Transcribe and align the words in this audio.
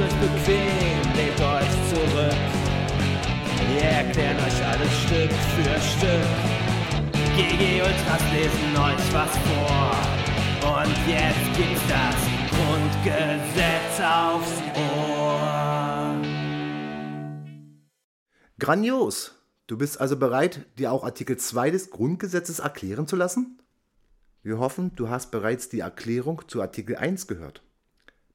Euch 0.00 0.14
bequem, 0.14 1.02
lehnt 1.14 1.40
euch 1.40 1.70
zurück. 1.90 2.40
Wir 3.68 3.82
erklären 3.82 4.36
euch 4.38 4.66
alles 4.66 4.98
Stück 5.02 5.30
für 5.30 5.78
Stück. 5.78 6.50
GG 7.36 7.82
Ultras 7.82 8.22
lesen 8.32 8.76
euch 8.78 9.12
was 9.12 9.36
vor. 9.36 9.92
Und 10.72 10.96
jetzt 11.06 11.54
gibt's 11.54 11.82
das 11.86 12.16
Grundgesetz 12.48 14.00
aufs 14.00 14.62
Ohr. 14.74 16.16
Grandios! 18.58 19.34
Du 19.66 19.76
bist 19.76 20.00
also 20.00 20.16
bereit, 20.16 20.64
dir 20.78 20.92
auch 20.92 21.04
Artikel 21.04 21.36
2 21.36 21.70
des 21.70 21.90
Grundgesetzes 21.90 22.60
erklären 22.60 23.06
zu 23.06 23.16
lassen? 23.16 23.60
Wir 24.42 24.58
hoffen, 24.58 24.96
du 24.96 25.10
hast 25.10 25.30
bereits 25.30 25.68
die 25.68 25.80
Erklärung 25.80 26.48
zu 26.48 26.62
Artikel 26.62 26.96
1 26.96 27.26
gehört. 27.26 27.62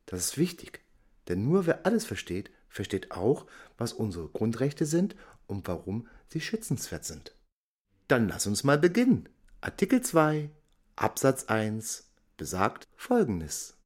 Das 0.05 0.19
ist 0.19 0.37
wichtig, 0.37 0.84
denn 1.27 1.43
nur 1.43 1.65
wer 1.65 1.85
alles 1.85 2.05
versteht, 2.05 2.51
versteht 2.69 3.11
auch, 3.11 3.45
was 3.77 3.93
unsere 3.93 4.27
Grundrechte 4.27 4.85
sind 4.85 5.15
und 5.47 5.67
warum 5.67 6.07
sie 6.27 6.41
schützenswert 6.41 7.05
sind. 7.05 7.35
Dann 8.07 8.27
lass 8.27 8.47
uns 8.47 8.63
mal 8.63 8.77
beginnen. 8.77 9.29
Artikel 9.61 10.01
2 10.01 10.49
Absatz 10.95 11.45
1 11.45 12.11
besagt 12.37 12.87
Folgendes. 12.95 13.77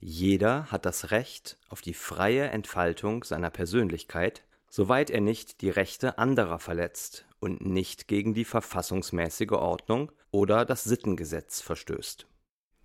Jeder 0.00 0.70
hat 0.70 0.86
das 0.86 1.10
Recht 1.10 1.58
auf 1.68 1.80
die 1.80 1.94
freie 1.94 2.48
Entfaltung 2.50 3.24
seiner 3.24 3.50
Persönlichkeit, 3.50 4.44
soweit 4.70 5.10
er 5.10 5.20
nicht 5.20 5.60
die 5.60 5.70
Rechte 5.70 6.18
anderer 6.18 6.58
verletzt 6.58 7.26
und 7.40 7.66
nicht 7.66 8.08
gegen 8.08 8.32
die 8.32 8.44
verfassungsmäßige 8.44 9.52
Ordnung 9.52 10.12
oder 10.30 10.64
das 10.64 10.84
Sittengesetz 10.84 11.60
verstößt. 11.60 12.26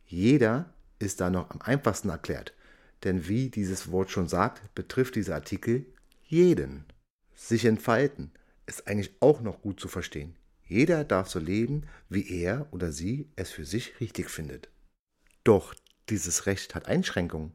Jeder 0.05 0.73
ist 0.99 1.21
da 1.21 1.29
noch 1.29 1.51
am 1.51 1.61
einfachsten 1.61 2.09
erklärt, 2.09 2.53
denn 3.03 3.27
wie 3.27 3.49
dieses 3.49 3.91
Wort 3.91 4.11
schon 4.11 4.27
sagt, 4.27 4.73
betrifft 4.75 5.15
dieser 5.15 5.35
Artikel 5.35 5.85
jeden. 6.23 6.85
Sich 7.35 7.65
entfalten 7.65 8.31
ist 8.65 8.87
eigentlich 8.87 9.11
auch 9.19 9.41
noch 9.41 9.61
gut 9.61 9.79
zu 9.79 9.87
verstehen. 9.87 10.35
Jeder 10.65 11.03
darf 11.03 11.29
so 11.29 11.39
leben, 11.39 11.83
wie 12.09 12.29
er 12.29 12.67
oder 12.71 12.91
sie 12.91 13.29
es 13.35 13.51
für 13.51 13.65
sich 13.65 13.99
richtig 13.99 14.29
findet. 14.29 14.69
Doch 15.43 15.75
dieses 16.09 16.45
Recht 16.45 16.73
hat 16.73 16.87
Einschränkungen. 16.87 17.53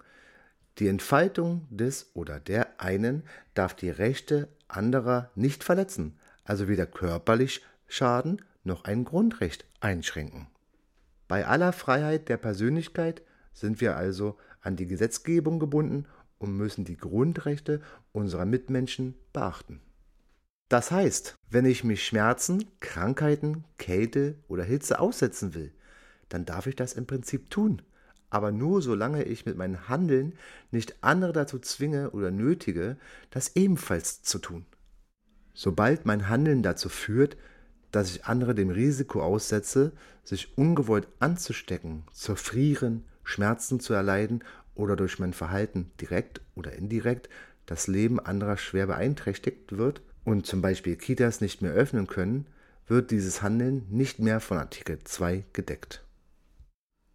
Die 0.78 0.88
Entfaltung 0.88 1.66
des 1.70 2.10
oder 2.14 2.38
der 2.38 2.80
einen 2.80 3.24
darf 3.54 3.74
die 3.74 3.90
Rechte 3.90 4.48
anderer 4.68 5.30
nicht 5.34 5.64
verletzen, 5.64 6.18
also 6.44 6.68
weder 6.68 6.86
körperlich 6.86 7.64
schaden 7.88 8.42
noch 8.62 8.84
ein 8.84 9.04
Grundrecht 9.04 9.64
einschränken. 9.80 10.46
Bei 11.26 11.46
aller 11.46 11.72
Freiheit 11.72 12.28
der 12.28 12.36
Persönlichkeit 12.36 13.22
sind 13.60 13.80
wir 13.80 13.96
also 13.96 14.36
an 14.60 14.76
die 14.76 14.86
Gesetzgebung 14.86 15.58
gebunden 15.58 16.06
und 16.38 16.56
müssen 16.56 16.84
die 16.84 16.96
Grundrechte 16.96 17.80
unserer 18.12 18.44
Mitmenschen 18.44 19.14
beachten. 19.32 19.80
Das 20.68 20.90
heißt, 20.90 21.34
wenn 21.50 21.64
ich 21.64 21.82
mich 21.82 22.04
Schmerzen, 22.04 22.64
Krankheiten, 22.80 23.64
Kälte 23.78 24.36
oder 24.48 24.64
Hitze 24.64 25.00
aussetzen 25.00 25.54
will, 25.54 25.72
dann 26.28 26.44
darf 26.44 26.66
ich 26.66 26.76
das 26.76 26.92
im 26.92 27.06
Prinzip 27.06 27.50
tun, 27.50 27.80
aber 28.30 28.52
nur 28.52 28.82
solange 28.82 29.24
ich 29.24 29.46
mit 29.46 29.56
meinem 29.56 29.88
Handeln 29.88 30.34
nicht 30.70 31.02
andere 31.02 31.32
dazu 31.32 31.58
zwinge 31.58 32.10
oder 32.10 32.30
nötige, 32.30 32.98
das 33.30 33.56
ebenfalls 33.56 34.22
zu 34.22 34.38
tun. 34.38 34.66
Sobald 35.54 36.04
mein 36.04 36.28
Handeln 36.28 36.62
dazu 36.62 36.90
führt, 36.90 37.36
dass 37.90 38.10
ich 38.10 38.26
andere 38.26 38.54
dem 38.54 38.68
Risiko 38.68 39.22
aussetze, 39.22 39.92
sich 40.22 40.58
ungewollt 40.58 41.08
anzustecken, 41.18 42.04
zu 42.12 42.36
frieren, 42.36 43.04
Schmerzen 43.28 43.78
zu 43.78 43.92
erleiden 43.92 44.42
oder 44.74 44.96
durch 44.96 45.18
mein 45.18 45.32
Verhalten 45.32 45.90
direkt 46.00 46.40
oder 46.54 46.72
indirekt 46.72 47.28
das 47.66 47.86
Leben 47.86 48.18
anderer 48.18 48.56
schwer 48.56 48.86
beeinträchtigt 48.86 49.76
wird 49.76 50.00
und 50.24 50.46
zum 50.46 50.62
Beispiel 50.62 50.96
Kitas 50.96 51.40
nicht 51.40 51.60
mehr 51.60 51.72
öffnen 51.72 52.06
können, 52.06 52.46
wird 52.86 53.10
dieses 53.10 53.42
Handeln 53.42 53.86
nicht 53.90 54.18
mehr 54.18 54.40
von 54.40 54.56
Artikel 54.56 54.98
2 55.04 55.44
gedeckt. 55.52 56.04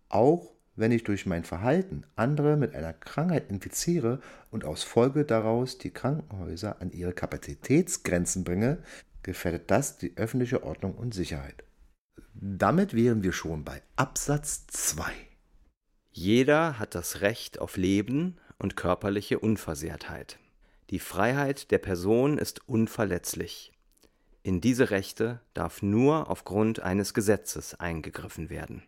Auch 0.10 0.54
wenn 0.76 0.92
ich 0.92 1.04
durch 1.04 1.26
mein 1.26 1.44
Verhalten 1.44 2.04
andere 2.16 2.58
mit 2.58 2.76
einer 2.76 2.94
Krankheit 2.94 3.50
infiziere 3.50 4.20
und 4.52 4.66
aus 4.66 4.84
Folge 4.84 5.26
daraus 5.26 5.80
die 5.80 5.92
Krankenhäuser 5.92 6.80
an 6.80 6.92
ihre 6.92 7.14
Kapazitätsgrenzen 7.14 8.44
bringe, 8.44 8.78
gefährdet 9.24 9.72
das 9.72 9.98
die 9.98 10.16
öffentliche 10.16 10.64
Ordnung 10.64 10.94
und 10.94 11.14
Sicherheit. 11.14 11.64
Damit 12.36 12.94
wären 12.94 13.24
wir 13.24 13.34
schon 13.34 13.64
bei 13.64 13.82
Absatz 13.96 14.68
2. 14.68 15.12
Jeder 16.16 16.78
hat 16.78 16.94
das 16.94 17.22
Recht 17.22 17.60
auf 17.60 17.76
Leben 17.76 18.38
und 18.60 18.76
körperliche 18.76 19.40
Unversehrtheit. 19.40 20.38
Die 20.92 21.00
Freiheit 21.00 21.72
der 21.72 21.80
Person 21.80 22.38
ist 22.38 22.70
unverletzlich. 22.70 23.72
In 24.44 24.62
diese 24.62 24.92
Rechte 24.92 25.42
darf 25.56 25.82
nur 25.82 26.30
aufgrund 26.30 26.82
eines 26.82 27.16
Gesetzes 27.16 27.74
eingegriffen 27.80 28.52
werden. 28.52 28.84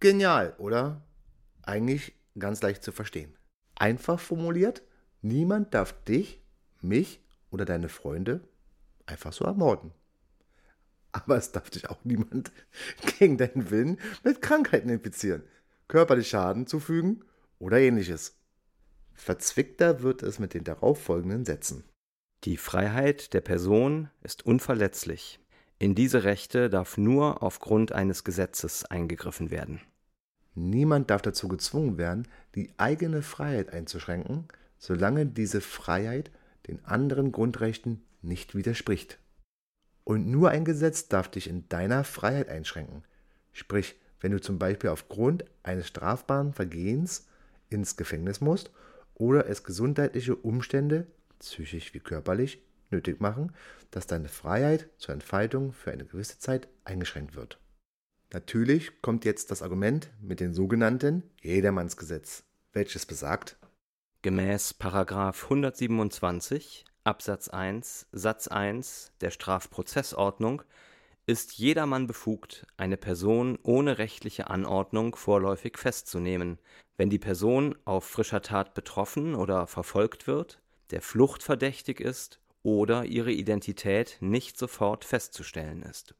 Genial, 0.00 0.56
oder? 0.58 1.00
Eigentlich 1.62 2.16
ganz 2.36 2.60
leicht 2.60 2.82
zu 2.82 2.90
verstehen. 2.90 3.36
Einfach 3.76 4.18
formuliert, 4.18 4.82
niemand 5.22 5.74
darf 5.74 5.92
dich, 6.04 6.42
mich 6.80 7.20
oder 7.52 7.64
deine 7.64 7.88
Freunde 7.88 8.40
einfach 9.06 9.32
so 9.32 9.44
ermorden. 9.44 9.92
Aber 11.12 11.36
es 11.36 11.52
darf 11.52 11.70
dich 11.70 11.88
auch 11.88 12.04
niemand 12.04 12.50
gegen 13.18 13.38
deinen 13.38 13.70
Willen 13.70 14.00
mit 14.24 14.42
Krankheiten 14.42 14.88
infizieren, 14.88 15.44
körperlich 15.90 16.28
Schaden 16.28 16.66
zufügen 16.66 17.24
oder 17.58 17.78
ähnliches. 17.80 18.36
Verzwickter 19.12 20.02
wird 20.02 20.22
es 20.22 20.38
mit 20.38 20.54
den 20.54 20.64
darauffolgenden 20.64 21.44
Sätzen. 21.44 21.84
Die 22.44 22.56
Freiheit 22.56 23.34
der 23.34 23.42
Person 23.42 24.08
ist 24.22 24.46
unverletzlich. 24.46 25.40
In 25.78 25.94
diese 25.94 26.24
Rechte 26.24 26.70
darf 26.70 26.96
nur 26.96 27.42
aufgrund 27.42 27.92
eines 27.92 28.22
Gesetzes 28.22 28.84
eingegriffen 28.84 29.50
werden. 29.50 29.80
Niemand 30.54 31.10
darf 31.10 31.22
dazu 31.22 31.48
gezwungen 31.48 31.98
werden, 31.98 32.28
die 32.54 32.72
eigene 32.76 33.20
Freiheit 33.20 33.72
einzuschränken, 33.72 34.46
solange 34.78 35.26
diese 35.26 35.60
Freiheit 35.60 36.30
den 36.68 36.84
anderen 36.84 37.32
Grundrechten 37.32 38.04
nicht 38.22 38.54
widerspricht. 38.54 39.18
Und 40.04 40.30
nur 40.30 40.50
ein 40.50 40.64
Gesetz 40.64 41.08
darf 41.08 41.28
dich 41.28 41.48
in 41.48 41.68
deiner 41.68 42.04
Freiheit 42.04 42.48
einschränken. 42.48 43.02
Sprich, 43.52 43.99
wenn 44.20 44.32
du 44.32 44.40
zum 44.40 44.58
Beispiel 44.58 44.90
aufgrund 44.90 45.44
eines 45.62 45.88
strafbaren 45.88 46.52
Vergehens 46.52 47.26
ins 47.68 47.96
Gefängnis 47.96 48.40
musst 48.40 48.70
oder 49.14 49.48
es 49.48 49.64
gesundheitliche 49.64 50.36
Umstände, 50.36 51.06
psychisch 51.38 51.94
wie 51.94 52.00
körperlich, 52.00 52.62
nötig 52.90 53.20
machen, 53.20 53.52
dass 53.90 54.06
deine 54.06 54.28
Freiheit 54.28 54.88
zur 54.98 55.14
Entfaltung 55.14 55.72
für 55.72 55.92
eine 55.92 56.04
gewisse 56.04 56.38
Zeit 56.38 56.68
eingeschränkt 56.84 57.34
wird. 57.34 57.58
Natürlich 58.32 59.02
kommt 59.02 59.24
jetzt 59.24 59.50
das 59.50 59.62
Argument 59.62 60.10
mit 60.20 60.40
dem 60.40 60.54
sogenannten 60.54 61.22
Jedermannsgesetz, 61.42 62.44
welches 62.72 63.06
besagt, 63.06 63.56
Gemäß 64.22 64.74
Paragraf 64.74 65.44
127 65.44 66.84
Absatz 67.04 67.48
1 67.48 68.06
Satz 68.12 68.48
1 68.48 69.12
der 69.22 69.30
Strafprozessordnung 69.30 70.62
ist 71.26 71.52
jedermann 71.52 72.06
befugt, 72.06 72.66
eine 72.76 72.96
Person 72.96 73.58
ohne 73.62 73.98
rechtliche 73.98 74.50
Anordnung 74.50 75.14
vorläufig 75.14 75.78
festzunehmen, 75.78 76.58
wenn 76.96 77.10
die 77.10 77.18
Person 77.18 77.76
auf 77.84 78.04
frischer 78.04 78.42
Tat 78.42 78.74
betroffen 78.74 79.34
oder 79.34 79.66
verfolgt 79.66 80.26
wird, 80.26 80.60
der 80.90 81.02
Flucht 81.02 81.42
verdächtig 81.42 82.00
ist 82.00 82.40
oder 82.62 83.04
ihre 83.04 83.32
Identität 83.32 84.18
nicht 84.20 84.58
sofort 84.58 85.04
festzustellen 85.04 85.82
ist. 85.82 86.14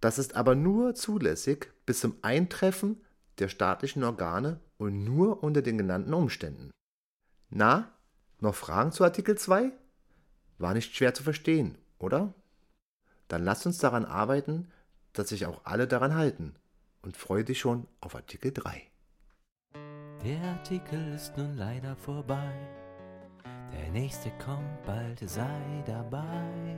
Das 0.00 0.18
ist 0.18 0.34
aber 0.34 0.54
nur 0.54 0.94
zulässig 0.94 1.72
bis 1.86 2.00
zum 2.00 2.16
Eintreffen 2.22 3.00
der 3.38 3.48
staatlichen 3.48 4.04
Organe 4.04 4.60
und 4.78 5.04
nur 5.04 5.42
unter 5.42 5.62
den 5.62 5.78
genannten 5.78 6.14
Umständen. 6.14 6.70
Na, 7.50 7.92
noch 8.38 8.54
Fragen 8.54 8.92
zu 8.92 9.04
Artikel 9.04 9.36
2? 9.36 9.72
War 10.58 10.74
nicht 10.74 10.94
schwer 10.94 11.14
zu 11.14 11.22
verstehen, 11.22 11.76
oder? 11.98 12.34
Dann 13.30 13.44
lass 13.44 13.64
uns 13.64 13.78
daran 13.78 14.04
arbeiten, 14.04 14.66
dass 15.12 15.28
sich 15.28 15.46
auch 15.46 15.60
alle 15.62 15.86
daran 15.86 16.16
halten 16.16 16.56
und 17.02 17.16
freue 17.16 17.44
dich 17.44 17.60
schon 17.60 17.86
auf 18.00 18.16
Artikel 18.16 18.52
3. 18.52 18.82
Der 20.24 20.42
Artikel 20.42 21.14
ist 21.14 21.36
nun 21.36 21.56
leider 21.56 21.94
vorbei. 21.94 22.52
Der 23.72 23.88
nächste 23.92 24.30
kommt 24.44 24.84
bald, 24.84 25.20
sei 25.30 25.84
dabei. 25.86 26.76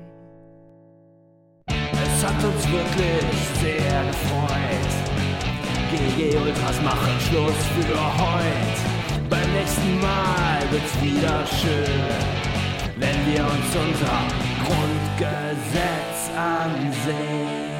Es 1.68 2.22
hat 2.22 2.44
uns 2.44 2.68
wirklich 2.70 3.48
sehr 3.62 4.04
gefreut. 4.04 4.92
GG 5.90 6.36
Ultras 6.36 6.82
machen 6.82 7.18
Schluss 7.20 7.66
für 7.80 8.18
heute. 8.20 9.30
Beim 9.30 9.52
nächsten 9.54 10.00
Mal 10.00 10.70
wird's 10.70 11.02
wieder 11.02 11.46
schön 11.46 12.42
wenn 13.02 13.26
wir 13.26 13.42
uns 13.44 13.70
unser 13.74 14.18
Grundgesetz 14.64 16.11
I'm 16.34 16.90
there. 17.04 17.71